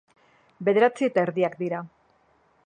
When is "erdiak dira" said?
1.27-1.83